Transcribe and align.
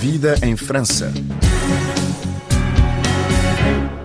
Vida 0.00 0.34
em 0.40 0.56
França. 0.56 1.12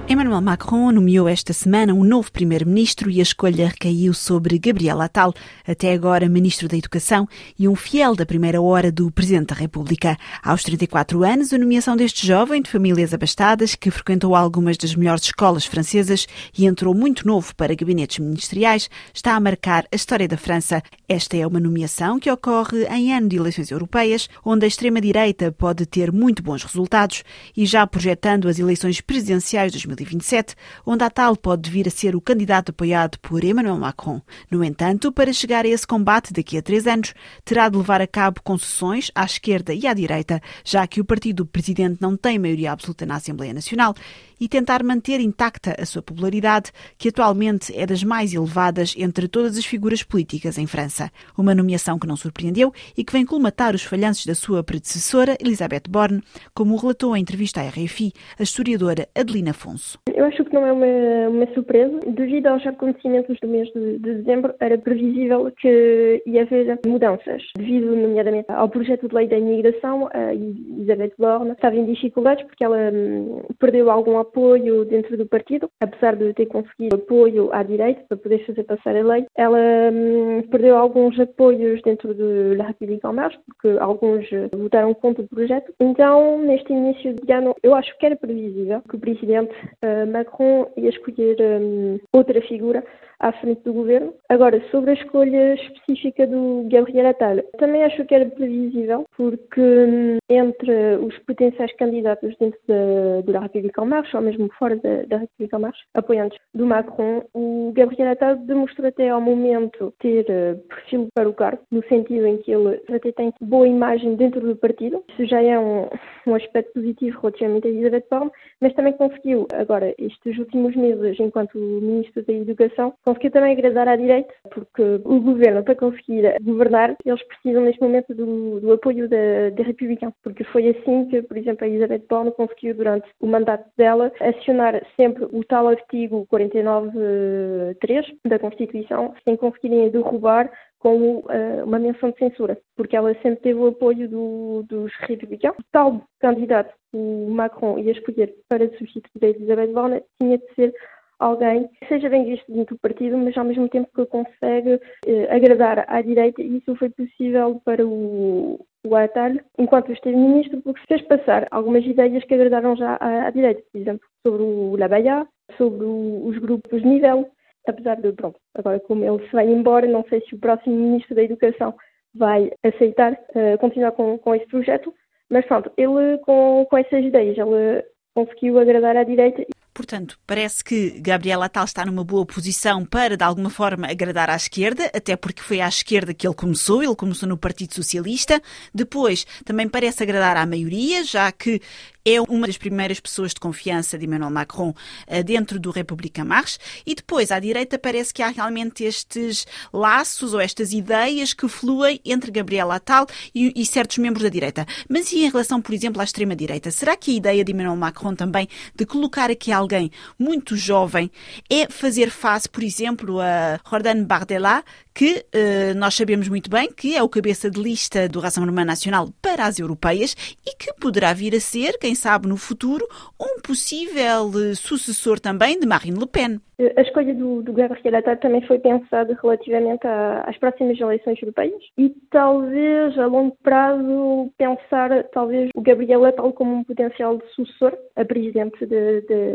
Emmanuel 0.07 0.39
Macron 0.39 0.91
nomeou 0.91 1.27
esta 1.27 1.51
semana 1.51 1.91
um 1.91 2.03
novo 2.03 2.31
primeiro-ministro 2.31 3.09
e 3.09 3.19
a 3.19 3.23
escolha 3.23 3.69
recaiu 3.69 4.13
sobre 4.13 4.59
Gabriel 4.59 5.01
Attal, 5.01 5.33
até 5.67 5.93
agora 5.93 6.29
ministro 6.29 6.67
da 6.67 6.77
Educação 6.77 7.27
e 7.57 7.67
um 7.67 7.75
fiel 7.75 8.15
da 8.15 8.23
primeira 8.23 8.61
hora 8.61 8.91
do 8.91 9.09
presidente 9.09 9.47
da 9.47 9.55
República. 9.55 10.15
Aos 10.43 10.61
34 10.61 11.23
anos, 11.23 11.51
a 11.51 11.57
nomeação 11.57 11.97
deste 11.97 12.25
jovem 12.25 12.61
de 12.61 12.69
famílias 12.69 13.15
abastadas, 13.15 13.73
que 13.73 13.89
frequentou 13.89 14.35
algumas 14.35 14.77
das 14.77 14.93
melhores 14.93 15.23
escolas 15.23 15.65
francesas 15.65 16.27
e 16.55 16.67
entrou 16.67 16.93
muito 16.93 17.25
novo 17.25 17.55
para 17.55 17.73
gabinetes 17.73 18.19
ministeriais, 18.19 18.87
está 19.11 19.33
a 19.33 19.39
marcar 19.39 19.87
a 19.91 19.95
história 19.95 20.27
da 20.27 20.37
França. 20.37 20.83
Esta 21.09 21.35
é 21.35 21.47
uma 21.47 21.59
nomeação 21.59 22.19
que 22.19 22.29
ocorre 22.29 22.85
em 22.91 23.11
ano 23.11 23.27
de 23.27 23.37
eleições 23.37 23.71
europeias, 23.71 24.29
onde 24.45 24.65
a 24.65 24.67
extrema-direita 24.67 25.51
pode 25.51 25.87
ter 25.87 26.11
muito 26.11 26.43
bons 26.43 26.63
resultados 26.63 27.23
e 27.57 27.65
já 27.65 27.87
projetando 27.87 28.47
as 28.47 28.59
eleições 28.59 29.01
presidenciais 29.01 29.71
de 29.71 29.79
2020 29.79 29.94
2027, 29.95 30.55
onde 30.85 31.03
a 31.03 31.09
tal 31.09 31.35
pode 31.35 31.69
vir 31.69 31.87
a 31.87 31.91
ser 31.91 32.15
o 32.15 32.21
candidato 32.21 32.69
apoiado 32.69 33.19
por 33.19 33.43
Emmanuel 33.43 33.77
Macron. 33.77 34.21
No 34.49 34.63
entanto, 34.63 35.11
para 35.11 35.33
chegar 35.33 35.65
a 35.65 35.67
esse 35.67 35.85
combate 35.85 36.33
daqui 36.33 36.57
a 36.57 36.61
três 36.61 36.85
anos, 36.87 37.13
terá 37.43 37.69
de 37.69 37.77
levar 37.77 38.01
a 38.01 38.07
cabo 38.07 38.41
concessões 38.43 39.11
à 39.15 39.25
esquerda 39.25 39.73
e 39.73 39.87
à 39.87 39.93
direita, 39.93 40.41
já 40.63 40.85
que 40.85 41.01
o 41.01 41.05
partido 41.05 41.45
presidente 41.45 42.01
não 42.01 42.15
tem 42.15 42.37
maioria 42.37 42.71
absoluta 42.71 43.05
na 43.05 43.15
Assembleia 43.15 43.53
Nacional, 43.53 43.95
e 44.39 44.47
tentar 44.47 44.83
manter 44.83 45.19
intacta 45.19 45.75
a 45.79 45.85
sua 45.85 46.01
popularidade, 46.01 46.71
que 46.97 47.09
atualmente 47.09 47.75
é 47.77 47.85
das 47.85 48.03
mais 48.03 48.33
elevadas 48.33 48.95
entre 48.97 49.27
todas 49.27 49.57
as 49.57 49.65
figuras 49.65 50.03
políticas 50.03 50.57
em 50.57 50.67
França. 50.67 51.11
Uma 51.37 51.55
nomeação 51.55 51.99
que 51.99 52.07
não 52.07 52.15
surpreendeu 52.15 52.71
e 52.97 53.03
que 53.03 53.13
vem 53.13 53.25
colmatar 53.25 53.75
os 53.75 53.83
falhanços 53.83 54.25
da 54.25 54.35
sua 54.35 54.63
predecessora, 54.63 55.37
Elisabeth 55.39 55.83
Borne, 55.89 56.21
como 56.53 56.75
relatou 56.75 57.15
em 57.15 57.21
entrevista 57.21 57.61
à 57.61 57.67
RFI 57.69 58.13
a 58.39 58.43
historiadora 58.43 59.07
Adelina 59.15 59.51
Afonso. 59.51 59.99
Eu 60.13 60.25
acho 60.25 60.43
que 60.43 60.53
não 60.53 60.65
é 60.65 60.71
uma, 60.71 61.29
uma 61.29 61.53
surpresa. 61.53 61.99
Devido 62.07 62.47
aos 62.47 62.65
acontecimentos 62.65 63.37
do 63.41 63.47
mês 63.47 63.67
de, 63.73 63.99
de, 63.99 64.15
dezembro, 64.15 64.53
era 64.59 64.77
previsível 64.77 65.51
que 65.59 66.21
ia 66.25 66.43
haver 66.43 66.79
mudanças. 66.85 67.43
Devido, 67.57 67.95
nomeadamente, 67.95 68.45
ao 68.49 68.69
projeto 68.69 69.07
de 69.07 69.15
lei 69.15 69.27
da 69.27 69.37
imigração, 69.37 70.09
a 70.13 70.33
Elizabeth 70.33 71.13
Borne 71.17 71.51
estava 71.51 71.75
em 71.75 71.85
dificuldades 71.85 72.45
porque 72.45 72.63
ela 72.63 72.91
hum, 72.93 73.41
perdeu 73.59 73.89
algum 73.91 74.17
apoio 74.25 74.85
dentro 74.85 75.17
do 75.17 75.25
partido, 75.25 75.69
apesar 75.79 76.15
de 76.15 76.33
ter 76.33 76.47
conseguido 76.47 76.95
apoio 76.95 77.49
à 77.53 77.63
direita 77.63 78.03
para 78.07 78.17
poder 78.17 78.45
fazer 78.45 78.63
passar 78.63 78.95
a 78.95 79.03
lei. 79.03 79.25
Ela 79.35 79.57
hum, 79.91 80.41
perdeu 80.49 80.75
alguns 80.77 81.19
apoios 81.19 81.81
dentro 81.83 82.13
da 82.13 82.67
República 82.67 83.09
en 83.09 83.13
Marche, 83.13 83.39
porque 83.47 83.77
alguns 83.79 84.25
votaram 84.53 84.93
contra 84.93 85.23
o 85.23 85.27
projeto. 85.27 85.73
Então, 85.79 86.39
neste 86.39 86.73
início 86.73 87.13
de 87.13 87.31
ano, 87.31 87.55
eu 87.63 87.73
acho 87.73 87.97
que 87.97 88.05
era 88.05 88.15
previsível 88.15 88.81
que 88.89 88.95
o 88.95 88.99
presidente 88.99 89.53
uh, 89.83 90.11
Macron 90.11 90.67
ia 90.77 90.89
escolher 90.89 91.37
um, 91.41 91.99
outra 92.11 92.41
figura 92.41 92.83
à 93.19 93.31
frente 93.33 93.61
do 93.63 93.73
governo. 93.73 94.13
Agora, 94.29 94.61
sobre 94.71 94.91
a 94.91 94.93
escolha 94.93 95.55
específica 95.55 96.27
do 96.27 96.67
Gabriel 96.69 97.09
Attal, 97.09 97.37
também 97.57 97.83
acho 97.83 98.03
que 98.05 98.15
era 98.15 98.25
previsível, 98.25 99.05
porque 99.15 99.61
hum, 99.61 100.17
entre 100.29 100.97
os 100.97 101.17
potenciais 101.19 101.73
candidatos 101.75 102.35
dentro 102.39 102.59
da, 102.67 103.31
da 103.31 103.39
República 103.41 103.83
en 103.83 103.87
Marche, 103.87 104.15
ou 104.15 104.23
mesmo 104.23 104.49
fora 104.57 104.75
da, 104.77 105.03
da 105.03 105.17
República 105.17 105.57
en 105.57 105.61
Marche, 105.61 105.83
apoiantes 105.93 106.39
do 106.53 106.65
Macron, 106.65 107.23
o 107.33 107.71
Gabriel 107.75 108.11
Attal 108.11 108.35
demonstrou 108.37 108.87
até 108.87 109.09
ao 109.09 109.21
momento 109.21 109.93
ter 109.99 110.25
uh, 110.29 110.57
perfil 110.67 111.07
para 111.13 111.29
o 111.29 111.33
cargo, 111.33 111.61
no 111.71 111.83
sentido 111.87 112.25
em 112.25 112.37
que 112.37 112.51
ele 112.51 112.81
até 112.89 113.11
tem 113.11 113.33
boa 113.41 113.67
imagem 113.67 114.15
dentro 114.15 114.41
do 114.41 114.55
partido. 114.55 115.03
Isso 115.09 115.25
já 115.25 115.41
é 115.41 115.57
um, 115.59 115.87
um 116.27 116.35
aspecto 116.35 116.73
positivo 116.73 117.19
relativamente 117.19 117.67
a 117.67 117.71
Elizabeth 117.71 118.05
Borne, 118.09 118.31
mas 118.61 118.73
também 118.73 118.93
conseguiu, 118.93 119.47
agora, 119.53 119.93
estes 119.97 120.37
últimos 120.37 120.75
meses, 120.75 121.19
enquanto 121.19 121.57
Ministro 121.57 122.23
da 122.23 122.33
Educação, 122.33 122.93
conseguiu 123.05 123.31
também 123.31 123.53
agradar 123.53 123.87
à 123.87 123.95
direita, 123.95 124.33
porque 124.51 124.81
o 125.05 125.19
governo, 125.21 125.63
para 125.63 125.75
conseguir 125.75 126.35
governar, 126.41 126.95
eles 127.05 127.23
precisam 127.27 127.63
neste 127.63 127.81
momento 127.81 128.13
do, 128.13 128.59
do 128.59 128.73
apoio 128.73 129.07
da, 129.07 129.51
da 129.55 129.63
República, 129.63 130.11
porque 130.23 130.43
foi 130.45 130.69
assim 130.69 131.05
que, 131.09 131.21
por 131.21 131.37
exemplo, 131.37 131.63
a 131.63 131.67
Elizabeth 131.67 132.03
Borne 132.09 132.31
conseguiu, 132.31 132.73
durante 132.73 133.07
o 133.19 133.27
mandato 133.27 133.69
dela, 133.77 134.11
acionar 134.19 134.81
sempre 134.95 135.25
o 135.25 135.43
tal 135.43 135.67
artigo 135.67 136.27
49.3 136.33 138.17
da 138.25 138.39
Constituição, 138.39 139.13
sem 139.23 139.35
conseguirem 139.37 139.89
derrubar 139.89 140.51
como 140.79 141.21
uh, 141.21 141.63
uma 141.63 141.79
menção 141.79 142.11
de 142.11 142.19
censura, 142.19 142.57
porque 142.75 142.95
ela 142.95 143.11
sempre 143.15 143.37
teve 143.37 143.59
o 143.59 143.67
apoio 143.67 144.07
do, 144.07 144.63
dos 144.69 144.93
republicanos. 144.99 145.57
Tal 145.71 146.01
candidato, 146.19 146.71
o 146.93 147.27
Macron, 147.31 147.79
ia 147.79 147.91
escolher 147.91 148.35
para 148.47 148.69
substituir 148.77 149.23
a 149.23 149.27
Elizabeth 149.29 149.73
Borne, 149.73 150.03
tinha 150.21 150.37
de 150.37 150.45
ser 150.53 150.73
alguém 151.19 151.67
que 151.67 151.87
seja 151.87 152.09
bem 152.09 152.25
visto 152.25 152.51
dentro 152.51 152.75
do 152.75 152.79
partido, 152.79 153.17
mas 153.17 153.37
ao 153.37 153.45
mesmo 153.45 153.67
tempo 153.69 153.89
que 153.95 154.05
consegue 154.05 154.79
eh, 155.05 155.27
agradar 155.29 155.85
à 155.87 156.01
direita, 156.01 156.41
e 156.41 156.57
isso 156.57 156.75
foi 156.75 156.89
possível 156.89 157.61
para 157.63 157.85
o, 157.85 158.59
o 158.85 158.95
Attal, 158.95 159.31
enquanto 159.57 159.91
esteve 159.91 160.15
ministro, 160.15 160.61
porque 160.61 160.81
fez 160.87 161.01
passar 161.03 161.47
algumas 161.51 161.85
ideias 161.85 162.23
que 162.23 162.33
agradaram 162.33 162.75
já 162.75 162.97
à, 162.99 163.27
à 163.27 163.29
direita, 163.29 163.63
por 163.71 163.79
exemplo, 163.79 164.07
sobre 164.25 164.43
o 164.43 164.75
Labaya, 164.77 165.27
sobre 165.57 165.85
o, 165.85 166.27
os 166.27 166.37
grupos 166.37 166.83
nível, 166.83 167.29
apesar 167.67 167.95
de, 167.95 168.11
pronto, 168.13 168.39
agora 168.53 168.79
como 168.79 169.03
ele 169.03 169.25
se 169.25 169.31
vai 169.31 169.47
embora, 169.47 169.87
não 169.87 170.03
sei 170.09 170.21
se 170.21 170.35
o 170.35 170.39
próximo 170.39 170.75
ministro 170.75 171.15
da 171.15 171.23
Educação 171.23 171.73
vai 172.13 172.51
aceitar 172.63 173.13
uh, 173.13 173.57
continuar 173.59 173.91
com, 173.91 174.17
com 174.17 174.35
esse 174.35 174.47
projeto, 174.47 174.93
mas 175.29 175.45
pronto, 175.45 175.71
ele 175.77 176.17
com, 176.19 176.65
com 176.69 176.77
essas 176.77 177.03
ideias, 177.03 177.37
ele 177.37 177.83
conseguiu 178.15 178.57
agradar 178.59 178.95
à 178.95 179.03
direita 179.03 179.45
Portanto, 179.75 180.17
parece 180.25 180.63
que 180.63 181.01
Gabriel 181.01 181.43
Attal 181.43 181.65
está 181.65 181.85
numa 181.85 182.01
boa 182.01 182.25
posição 182.25 182.85
para, 182.85 183.17
de 183.17 183.23
alguma 183.25 183.49
forma, 183.49 183.91
agradar 183.91 184.29
à 184.29 184.35
esquerda, 184.37 184.89
até 184.95 185.17
porque 185.17 185.41
foi 185.41 185.59
à 185.59 185.67
esquerda 185.67 186.13
que 186.13 186.25
ele 186.25 186.33
começou, 186.33 186.81
ele 186.81 186.95
começou 186.95 187.27
no 187.27 187.37
Partido 187.37 187.75
Socialista. 187.75 188.41
Depois, 188.73 189.27
também 189.43 189.67
parece 189.67 190.01
agradar 190.01 190.37
à 190.37 190.45
maioria, 190.45 191.03
já 191.03 191.29
que 191.29 191.61
é 192.05 192.21
uma 192.21 192.45
das 192.45 192.57
primeiras 192.57 192.99
pessoas 192.99 193.33
de 193.33 193.39
confiança 193.39 193.97
de 193.97 194.05
Emmanuel 194.05 194.29
Macron 194.29 194.73
eh, 195.07 195.23
dentro 195.23 195.59
do 195.59 195.71
Republican 195.71 196.25
Marche. 196.25 196.59
E 196.85 196.93
depois, 196.93 197.31
à 197.31 197.39
direita, 197.39 197.79
parece 197.79 198.13
que 198.13 198.21
há 198.21 198.29
realmente 198.29 198.83
estes 198.83 199.47
laços 199.73 200.33
ou 200.33 200.39
estas 200.39 200.71
ideias 200.71 201.33
que 201.33 201.47
fluem 201.47 201.99
entre 202.05 202.29
Gabriel 202.29 202.71
Attal 202.71 203.07
e, 203.33 203.51
e 203.55 203.65
certos 203.65 203.97
membros 203.97 204.23
da 204.23 204.29
direita. 204.29 204.67
Mas 204.87 205.11
e 205.11 205.23
em 205.23 205.29
relação, 205.29 205.59
por 205.59 205.73
exemplo, 205.73 205.99
à 205.99 206.03
extrema-direita? 206.03 206.69
Será 206.69 206.95
que 206.95 207.11
a 207.11 207.15
ideia 207.15 207.43
de 207.43 207.51
Emmanuel 207.51 207.75
Macron 207.75 208.13
também 208.13 208.47
de 208.75 208.85
colocar 208.85 209.31
aqui 209.31 209.51
alguém 209.51 209.91
muito 210.19 210.55
jovem 210.55 211.09
é 211.49 211.67
fazer 211.67 212.11
face, 212.11 212.47
por 212.47 212.63
exemplo, 212.63 213.19
a 213.19 213.59
Jordan 213.67 214.03
Bardella, 214.03 214.63
que 214.95 215.25
uh, 215.35 215.77
nós 215.77 215.93
sabemos 215.93 216.29
muito 216.29 216.49
bem 216.49 216.71
que 216.71 216.95
é 216.95 217.03
o 217.03 217.09
cabeça 217.09 217.51
de 217.51 217.61
lista 217.61 218.07
do 218.07 218.21
Rassemblement 218.21 218.63
Nacional 218.63 219.09
para 219.21 219.45
as 219.45 219.59
europeias 219.59 220.15
e 220.47 220.55
que 220.55 220.73
poderá 220.79 221.11
vir 221.11 221.35
a 221.35 221.39
ser, 221.41 221.77
quem 221.77 221.93
sabe 221.93 222.29
no 222.29 222.37
futuro, 222.37 222.87
um 223.19 223.41
possível 223.41 224.27
uh, 224.29 224.55
sucessor 224.55 225.19
também 225.19 225.59
de 225.59 225.67
Marine 225.67 225.99
Le 225.99 226.07
Pen. 226.07 226.39
A 226.77 226.81
escolha 226.81 227.13
do, 227.13 227.41
do 227.43 227.51
Gabriel 227.51 227.97
Attal 227.97 228.15
também 228.15 228.41
foi 228.47 228.57
pensada 228.57 229.17
relativamente 229.21 229.85
a, 229.85 230.21
às 230.21 230.37
próximas 230.37 230.79
eleições 230.79 231.21
europeias 231.21 231.61
e 231.77 231.89
talvez 232.09 232.97
a 232.97 233.05
longo 233.07 233.35
prazo 233.43 234.31
pensar 234.37 235.03
talvez 235.11 235.49
o 235.53 235.61
Gabriel 235.61 236.05
Attal 236.05 236.31
como 236.31 236.55
um 236.55 236.63
potencial 236.63 237.19
sucessor 237.35 237.77
a 237.97 238.05
presidente 238.05 238.65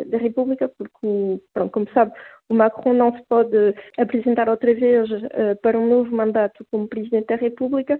da 0.06 0.16
República, 0.16 0.70
porque, 0.78 1.42
pronto, 1.52 1.70
como 1.70 1.86
sabe, 1.92 2.12
o 2.50 2.54
Macron 2.54 2.92
não 2.92 3.16
se 3.16 3.22
pode 3.28 3.56
apresentar 3.96 4.48
outra 4.48 4.74
vez 4.74 5.08
uh, 5.10 5.56
para 5.62 5.78
um 5.78 5.88
novo 5.88 6.14
mandato 6.14 6.66
como 6.70 6.88
Presidente 6.88 7.28
da 7.28 7.36
República. 7.36 7.98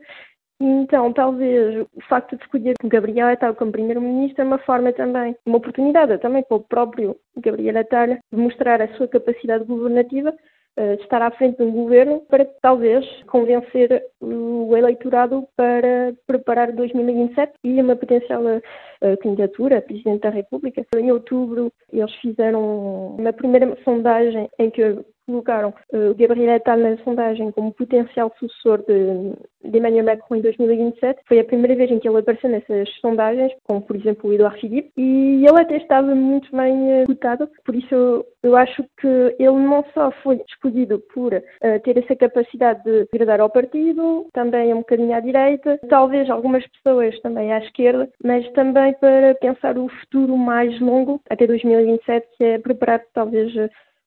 Então, 0.61 1.11
talvez 1.15 1.87
o 1.95 2.01
facto 2.07 2.37
de 2.37 2.43
escolher 2.43 2.75
o 2.85 2.89
Gabriel 2.89 3.29
Attal 3.29 3.55
como 3.55 3.73
Primeiro-Ministro 3.73 4.43
é 4.43 4.45
uma 4.45 4.59
forma 4.59 4.93
também, 4.93 5.35
uma 5.47 5.57
oportunidade 5.57 6.19
também 6.19 6.43
para 6.43 6.59
o 6.59 6.61
próprio 6.61 7.17
Gabriel 7.39 7.79
Attal 7.79 8.19
demonstrar 8.31 8.83
a 8.83 8.89
sua 8.97 9.09
capacidade 9.09 9.65
governativa 9.65 10.33
de 10.33 10.39
estar 11.01 11.21
à 11.23 11.31
frente 11.31 11.59
de 11.59 11.65
um 11.65 11.73
governo 11.73 12.21
para 12.29 12.45
talvez 12.63 13.05
convencer 13.25 14.05
o 14.21 14.75
eleitorado 14.77 15.47
para 15.57 16.15
preparar 16.27 16.73
2027 16.73 17.53
e 17.65 17.81
uma 17.81 17.97
potencial 17.97 18.43
uh, 18.43 19.17
candidatura 19.23 19.79
a 19.79 19.83
Presidente 19.83 20.23
da 20.23 20.31
República. 20.31 20.85
Em 20.97 21.11
outubro, 21.11 21.73
eles 21.93 22.15
fizeram 22.17 23.17
uma 23.19 23.33
primeira 23.33 23.77
sondagem 23.85 24.49
em 24.59 24.71
que 24.71 24.83
colocaram 25.31 25.73
uh, 25.93 26.11
o 26.11 26.15
Gabriel 26.15 26.57
Attal 26.57 26.77
na 26.77 26.97
sondagem 26.99 27.51
como 27.53 27.73
potencial 27.73 28.33
sucessor 28.39 28.79
de, 28.79 29.71
de 29.71 29.79
Emmanuel 29.79 30.05
Macron 30.05 30.37
em 30.37 30.41
2027. 30.43 31.23
Foi 31.27 31.39
a 31.39 31.45
primeira 31.45 31.77
vez 31.77 31.91
em 31.91 31.99
que 31.99 32.09
ele 32.09 32.19
apareceu 32.19 32.51
nessas 32.51 32.89
sondagens, 33.01 33.53
como 33.65 33.81
por 33.81 33.97
exemplo 33.97 34.31
o 34.31 34.33
Eduardo 34.33 34.59
Philippe, 34.59 34.91
e 34.97 35.47
ele 35.47 35.61
até 35.61 35.77
estava 35.77 36.15
muito 36.15 36.55
bem 36.55 37.03
uh, 37.03 37.07
cotado, 37.07 37.49
por 37.65 37.75
isso 37.75 37.95
eu, 37.95 38.27
eu, 38.43 38.57
acho 38.57 38.83
que 39.01 39.07
ele 39.39 39.59
não 39.59 39.85
só 39.95 40.11
foi 40.23 40.41
escolhido 40.49 41.01
por 41.15 41.33
uh, 41.33 41.81
ter 41.85 41.99
essa 41.99 42.17
capacidade 42.17 42.83
de 42.83 43.07
agradar 43.15 43.41
ao 43.41 43.51
partido, 43.51 44.27
também 44.33 44.75
um 44.75 44.79
bocadinho 44.79 45.15
à 45.15 45.21
direita, 45.21 45.79
talvez 45.89 46.29
algumas 46.29 46.67
pessoas 46.69 47.19
também 47.21 47.53
à 47.53 47.59
esquerda, 47.59 48.09
mas 48.23 48.51
também 48.53 48.93
para 48.95 49.35
pensar 49.37 49.79
o 49.79 49.89
futuro 49.89 50.37
mais 50.37 50.79
longo, 50.81 51.21
até 51.31 51.47
2027, 51.47 52.27
que 52.37 52.45
é 52.45 52.59
preparar 52.59 53.03
talvez 53.15 53.53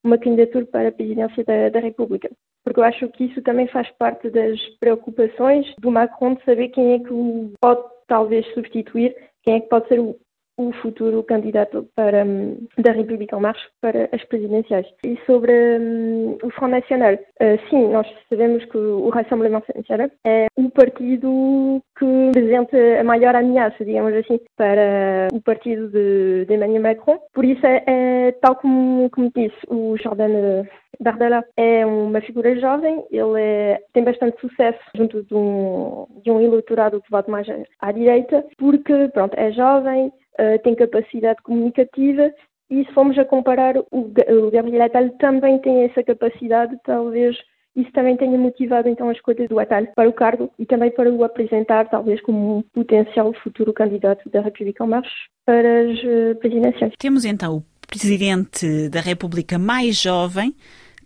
uma 0.03 0.17
candidatura 0.17 0.65
para 0.65 0.89
a 0.89 0.91
presidência 0.91 1.44
da, 1.44 1.69
da 1.69 1.79
República. 1.79 2.29
Porque 2.63 2.79
eu 2.79 2.83
acho 2.83 3.07
que 3.09 3.25
isso 3.25 3.41
também 3.41 3.67
faz 3.67 3.89
parte 3.97 4.29
das 4.29 4.59
preocupações 4.79 5.65
do 5.79 5.91
Macron 5.91 6.35
de 6.35 6.44
saber 6.44 6.69
quem 6.69 6.94
é 6.94 7.00
que 7.00 7.13
o 7.13 7.51
pode 7.59 7.83
talvez 8.07 8.45
substituir, 8.53 9.15
quem 9.44 9.55
é 9.55 9.59
que 9.59 9.69
pode 9.69 9.88
ser 9.88 10.00
o 10.00 10.15
o 10.57 10.71
futuro 10.73 11.23
candidato 11.23 11.88
para, 11.95 12.23
hum, 12.23 12.67
da 12.77 12.91
República 12.91 13.38
em 13.38 13.41
Marcha 13.41 13.67
para 13.81 14.09
as 14.11 14.23
presidenciais. 14.25 14.88
E 15.05 15.17
sobre 15.25 15.51
um, 15.79 16.38
o 16.44 16.50
Front 16.51 16.71
Nacional, 16.71 17.13
uh, 17.13 17.69
sim, 17.69 17.89
nós 17.89 18.07
sabemos 18.29 18.63
que 18.65 18.77
o 18.77 19.09
Rassemblement 19.09 19.63
Nacional 19.75 20.09
é 20.25 20.47
o 20.55 20.69
partido 20.69 21.81
que 21.97 22.29
apresenta 22.29 22.77
a 23.00 23.03
maior 23.03 23.35
ameaça, 23.35 23.83
digamos 23.83 24.13
assim, 24.13 24.39
para 24.55 25.27
o 25.33 25.41
partido 25.41 25.89
de, 25.89 26.45
de 26.45 26.53
Emmanuel 26.53 26.81
Macron. 26.81 27.19
Por 27.33 27.45
isso, 27.45 27.65
é, 27.65 27.83
é 27.88 28.31
tal 28.33 28.56
como, 28.56 29.09
como 29.09 29.31
disse 29.35 29.57
o 29.67 29.95
Jordan 29.97 30.65
Bardella 30.99 31.44
é 31.57 31.85
uma 31.85 32.21
figura 32.21 32.57
jovem, 32.59 33.03
ele 33.11 33.39
é, 33.39 33.79
tem 33.94 34.03
bastante 34.03 34.39
sucesso 34.39 34.79
junto 34.95 35.23
de 35.23 35.33
um, 35.33 36.06
de 36.23 36.31
um 36.31 36.39
eleitorado 36.39 37.01
que 37.01 37.09
vote 37.09 37.29
mais 37.29 37.47
à 37.79 37.91
direita, 37.91 38.45
porque 38.57 39.09
pronto, 39.09 39.33
é 39.35 39.51
jovem, 39.51 40.11
uh, 40.39 40.62
tem 40.63 40.75
capacidade 40.75 41.41
comunicativa 41.44 42.31
e 42.69 42.85
se 42.85 42.94
formos 42.94 43.18
a 43.18 43.25
comparar, 43.25 43.75
o, 43.91 44.12
Gabriel 44.51 44.83
Attal 44.83 45.09
também 45.19 45.59
tem 45.59 45.83
essa 45.83 46.01
capacidade, 46.03 46.75
talvez 46.83 47.38
isso 47.75 47.91
também 47.91 48.15
tenha 48.18 48.38
motivado 48.38 48.88
então 48.88 49.09
a 49.09 49.13
escolha 49.13 49.47
do 49.47 49.59
Attal 49.59 49.85
para 49.95 50.09
o 50.09 50.13
cargo 50.13 50.51
e 50.57 50.65
também 50.65 50.91
para 50.91 51.12
o 51.12 51.24
apresentar 51.24 51.89
talvez 51.89 52.21
como 52.21 52.57
um 52.57 52.62
potencial 52.62 53.33
futuro 53.44 53.74
candidato 53.74 54.30
da 54.30 54.41
República 54.41 54.83
em 54.83 54.88
Marcha 54.88 55.09
para 55.45 55.81
as 55.81 56.00
uh, 56.00 56.35
presidenciais. 56.39 56.94
Temos 56.97 57.25
então 57.25 57.57
o 57.57 57.63
presidente 57.88 58.89
da 58.89 59.01
República 59.01 59.59
mais 59.59 60.01
jovem 60.01 60.56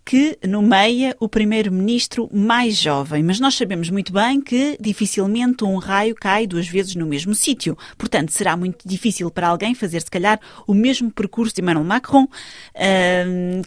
que 0.08 0.38
nomeia 0.48 1.14
o 1.20 1.28
primeiro-ministro 1.28 2.30
mais 2.32 2.78
jovem, 2.78 3.22
mas 3.22 3.38
nós 3.38 3.54
sabemos 3.54 3.90
muito 3.90 4.10
bem 4.10 4.40
que 4.40 4.74
dificilmente 4.80 5.64
um 5.64 5.76
raio 5.76 6.14
cai 6.14 6.46
duas 6.46 6.66
vezes 6.66 6.94
no 6.94 7.04
mesmo 7.04 7.34
sítio. 7.34 7.76
Portanto, 7.98 8.32
será 8.32 8.56
muito 8.56 8.88
difícil 8.88 9.30
para 9.30 9.48
alguém 9.48 9.74
fazer, 9.74 10.00
se 10.00 10.10
calhar, 10.10 10.40
o 10.66 10.72
mesmo 10.72 11.10
percurso 11.10 11.54
de 11.54 11.60
Emmanuel 11.60 11.84
Macron. 11.84 12.26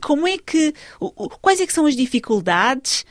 como 0.01 0.27
é 0.27 0.39
que. 0.39 0.73
Quais 1.43 1.61
é 1.61 1.67
que 1.67 1.73
são 1.73 1.85
as 1.85 1.95
dificuldades? 1.95 3.05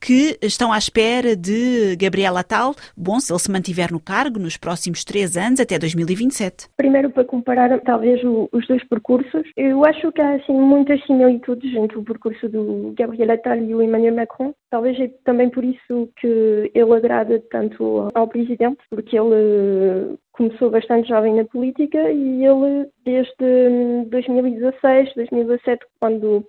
Que 0.00 0.38
estão 0.42 0.72
à 0.72 0.78
espera 0.78 1.36
de 1.36 1.96
Gabriel 1.96 2.36
Attal, 2.36 2.74
bom, 2.96 3.18
se 3.20 3.32
ele 3.32 3.38
se 3.38 3.50
mantiver 3.50 3.92
no 3.92 4.00
cargo 4.00 4.38
nos 4.38 4.56
próximos 4.56 5.04
três 5.04 5.36
anos, 5.36 5.60
até 5.60 5.78
2027? 5.78 6.68
Primeiro, 6.76 7.10
para 7.10 7.24
comparar 7.24 7.78
talvez 7.80 8.22
o, 8.24 8.48
os 8.52 8.66
dois 8.66 8.82
percursos, 8.88 9.42
eu 9.56 9.84
acho 9.84 10.12
que 10.12 10.20
há 10.20 10.34
assim, 10.34 10.52
muitas 10.52 11.04
similitudes 11.04 11.74
entre 11.74 11.98
o 11.98 12.04
percurso 12.04 12.48
do 12.48 12.94
Gabriel 12.96 13.32
Attal 13.32 13.58
e 13.58 13.74
o 13.74 13.82
Emmanuel 13.82 14.14
Macron. 14.14 14.54
Talvez 14.70 14.98
é 15.00 15.08
também 15.24 15.48
por 15.48 15.64
isso 15.64 16.08
que 16.20 16.70
ele 16.74 16.92
agrada 16.92 17.42
tanto 17.50 18.10
ao 18.14 18.28
presidente, 18.28 18.78
porque 18.90 19.16
ele 19.18 20.16
começou 20.36 20.70
bastante 20.70 21.08
jovem 21.08 21.34
na 21.34 21.44
política 21.44 21.98
e 22.10 22.44
ele, 22.44 22.88
desde 23.04 24.04
2016, 24.10 25.14
2017, 25.14 25.84
quando 25.98 26.46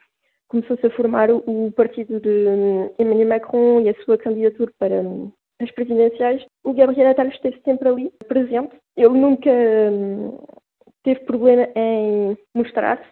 começou-se 0.47 0.85
a 0.85 0.91
formar 0.91 1.29
o, 1.31 1.71
partido 1.71 2.19
de 2.19 2.45
Emmanuel 2.99 3.27
Macron 3.27 3.81
e 3.81 3.89
a 3.89 4.03
sua 4.03 4.17
candidatura 4.17 4.71
para 4.79 5.03
as 5.61 5.71
presidenciais, 5.71 6.45
o 6.63 6.73
Gabriel 6.73 7.09
Attal 7.09 7.27
esteve 7.27 7.59
sempre 7.63 7.89
ali, 7.89 8.11
presente. 8.27 8.75
Ele 8.95 9.09
nunca 9.09 9.49
hum, 9.49 10.37
teve 11.03 11.21
problema 11.21 11.67
em 11.75 12.37
mostrar-se 12.53 13.03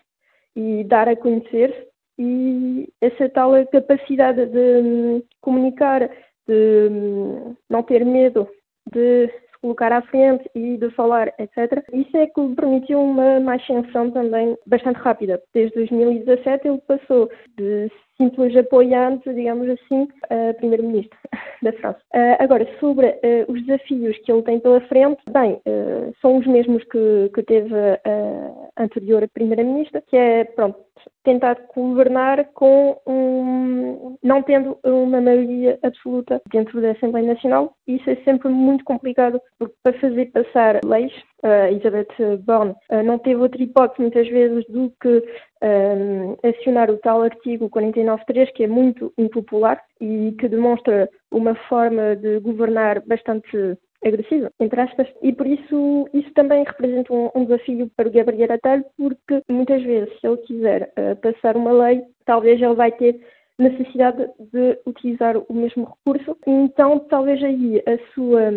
e 0.55 0.83
dar 0.83 1.07
a 1.07 1.15
conhecer-se 1.15 1.87
e 2.17 2.87
essa 3.01 3.27
tal 3.29 3.51
capacidade 3.67 4.45
de 4.45 4.81
hum, 4.81 5.23
comunicar, 5.41 6.09
de 6.47 6.87
hum, 6.89 7.55
não 7.69 7.83
ter 7.83 8.05
medo 8.05 8.47
de 8.91 9.29
colocar 9.65 9.91
à 9.91 10.01
frente 10.03 10.47
e 10.53 10.77
de 10.77 10.91
falar, 10.91 11.33
etc. 11.39 11.83
Isso 11.91 12.15
é 12.15 12.27
que 12.27 12.39
lhe 12.39 12.55
permitiu 12.55 13.01
uma, 13.01 13.55
ascensão 13.55 14.11
também 14.11 14.55
bastante 14.67 14.99
rápida. 14.99 15.41
Desde 15.55 15.73
2017 15.73 16.67
ele 16.67 16.81
passou 16.87 17.27
de 17.57 17.91
simples 18.17 18.55
apoiante, 18.55 19.33
digamos 19.33 19.69
assim, 19.69 20.07
a 20.29 20.53
primeiro-ministro 20.53 21.17
da 21.61 21.73
França. 21.73 21.99
Uh, 22.13 22.35
agora, 22.39 22.67
sobre 22.79 23.07
uh, 23.07 23.51
os 23.51 23.65
desafios 23.65 24.17
que 24.19 24.31
ele 24.31 24.43
tem 24.43 24.59
pela 24.59 24.81
frente, 24.81 25.21
bem, 25.29 25.53
uh, 25.65 26.13
são 26.21 26.37
os 26.37 26.47
mesmos 26.47 26.83
que, 26.85 27.31
que 27.33 27.43
teve 27.43 27.73
a 27.75 28.83
anterior 28.83 29.27
primeira-ministra, 29.33 30.01
que 30.07 30.15
é, 30.15 30.43
pronto, 30.43 30.85
tentar 31.23 31.57
governar 31.73 32.45
com 32.53 32.99
um, 33.05 34.17
não 34.23 34.41
tendo 34.43 34.77
uma 34.83 35.19
maioria 35.19 35.77
absoluta 35.83 36.41
dentro 36.51 36.81
da 36.81 36.91
Assembleia 36.91 37.27
Nacional. 37.27 37.75
Isso 37.87 38.09
é 38.09 38.15
sempre 38.17 38.49
muito 38.49 38.83
complicado, 38.85 39.41
porque 39.57 39.75
para 39.83 39.99
fazer 39.99 40.25
passar 40.27 40.79
leis, 40.85 41.11
uh, 41.43 41.67
Elizabeth 41.69 42.37
Borne 42.45 42.75
uh, 42.91 43.03
não 43.03 43.17
teve 43.17 43.41
outra 43.41 43.61
hipótese 43.61 44.01
muitas 44.01 44.27
vezes 44.27 44.65
do 44.67 44.91
que 45.01 45.23
um, 45.65 46.37
acionar 46.47 46.91
o 46.91 46.97
tal 46.97 47.23
artigo 47.23 47.69
49.3, 47.69 48.51
que 48.53 48.63
é 48.63 48.67
muito 48.67 49.11
impopular 49.17 49.81
e 49.99 50.35
que 50.39 50.47
demonstra 50.47 51.09
uma 51.31 51.55
forma 51.67 52.15
de 52.15 52.39
governar 52.39 53.01
bastante 53.05 53.77
agressiva, 54.05 54.51
entre 54.59 54.79
aspas, 54.79 55.07
e 55.23 55.33
por 55.33 55.47
isso 55.47 56.07
isso 56.13 56.31
também 56.33 56.63
representa 56.63 57.11
um, 57.11 57.31
um 57.33 57.45
desafio 57.45 57.89
para 57.95 58.07
o 58.07 58.11
Gabriel 58.11 58.51
Attal, 58.51 58.83
porque 58.97 59.41
muitas 59.49 59.81
vezes, 59.81 60.13
se 60.19 60.27
ele 60.27 60.37
quiser 60.37 60.93
uh, 60.99 61.15
passar 61.15 61.57
uma 61.57 61.71
lei, 61.71 62.03
talvez 62.25 62.61
ele 62.61 62.75
vai 62.75 62.91
ter 62.91 63.19
necessidade 63.57 64.29
de 64.51 64.77
utilizar 64.85 65.37
o 65.37 65.53
mesmo 65.53 65.85
recurso, 65.85 66.37
então 66.45 66.99
talvez 66.99 67.41
aí 67.41 67.81
a 67.87 68.13
sua 68.13 68.51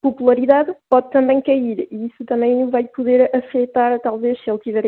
popularidade 0.00 0.72
pode 0.88 1.10
também 1.10 1.40
cair 1.42 1.88
e 1.90 2.06
isso 2.06 2.24
também 2.26 2.68
vai 2.70 2.84
poder 2.84 3.28
afetar, 3.34 3.98
talvez, 4.00 4.40
se 4.42 4.48
ele 4.48 4.58
tiver 4.60 4.86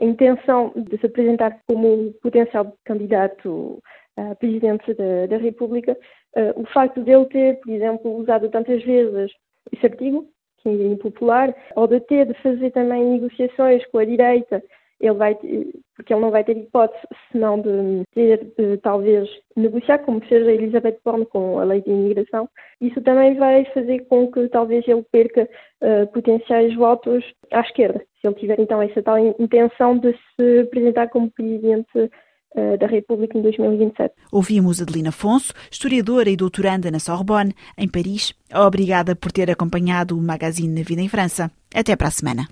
a 0.00 0.04
intenção 0.04 0.72
de 0.76 0.98
se 0.98 1.06
apresentar 1.06 1.58
como 1.66 2.12
potencial 2.22 2.76
candidato 2.84 3.82
a 4.16 4.34
presidente 4.34 4.94
da, 4.94 5.26
da 5.26 5.36
República, 5.36 5.92
uh, 6.36 6.60
o 6.60 6.66
facto 6.66 7.02
de 7.02 7.10
ele 7.10 7.26
ter, 7.26 7.60
por 7.60 7.70
exemplo, 7.70 8.16
usado 8.16 8.48
tantas 8.48 8.82
vezes 8.82 9.30
esse 9.72 9.86
artigo, 9.86 10.26
que 10.58 10.68
é 10.68 10.72
impopular, 10.72 11.54
ou 11.74 11.86
de 11.86 12.00
ter 12.00 12.26
de 12.26 12.34
fazer 12.42 12.70
também 12.70 13.04
negociações 13.04 13.84
com 13.86 13.98
a 13.98 14.04
direita 14.04 14.62
ele 15.00 15.14
vai, 15.14 15.34
porque 15.94 16.12
ele 16.12 16.20
não 16.20 16.30
vai 16.30 16.42
ter 16.42 16.56
hipótese 16.56 17.06
senão 17.30 17.60
de 17.60 18.02
ter, 18.14 18.52
de, 18.56 18.78
talvez, 18.78 19.28
negociar, 19.54 19.98
como 19.98 20.24
fez 20.24 20.46
a 20.46 20.52
Elizabeth 20.52 20.98
Borne 21.04 21.26
com 21.26 21.58
a 21.58 21.64
lei 21.64 21.82
de 21.82 21.90
imigração. 21.90 22.48
Isso 22.80 23.00
também 23.02 23.34
vai 23.34 23.64
fazer 23.66 24.06
com 24.06 24.30
que 24.30 24.48
talvez 24.48 24.86
ele 24.88 25.04
perca 25.12 25.48
uh, 25.82 26.06
potenciais 26.12 26.74
votos 26.74 27.24
à 27.52 27.60
esquerda, 27.60 28.02
se 28.32 28.40
ele 28.40 28.54
tiver 28.54 28.60
então 28.60 28.82
essa 28.82 29.02
tal 29.02 29.18
intenção 29.18 29.98
de 29.98 30.12
se 30.12 30.60
apresentar 30.60 31.08
como 31.08 31.30
presidente 31.30 32.10
eh, 32.54 32.76
da 32.78 32.86
República 32.86 33.36
em 33.36 33.42
2027. 33.42 34.14
Ouvimos 34.32 34.80
Adelina 34.80 35.10
Afonso, 35.10 35.52
historiadora 35.70 36.30
e 36.30 36.36
doutoranda 36.36 36.90
na 36.90 36.98
Sorbonne, 36.98 37.54
em 37.76 37.86
Paris. 37.86 38.32
Obrigada 38.54 39.14
por 39.14 39.30
ter 39.30 39.50
acompanhado 39.50 40.16
o 40.16 40.22
Magazine 40.22 40.74
na 40.74 40.82
Vida 40.82 41.02
em 41.02 41.08
França. 41.08 41.50
Até 41.74 41.94
para 41.94 42.08
a 42.08 42.10
semana. 42.10 42.48